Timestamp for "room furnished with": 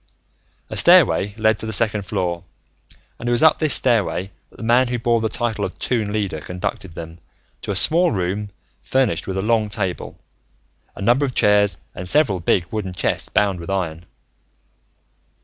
8.11-9.37